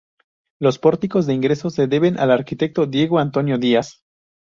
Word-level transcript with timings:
Los 0.59 0.79
pórticos 0.79 1.27
de 1.27 1.35
ingreso 1.35 1.69
se 1.69 1.85
deben 1.85 2.19
al 2.19 2.31
arquitecto 2.31 2.87
Diego 2.87 3.19
Antonio 3.19 3.59
Díaz. 3.59 4.01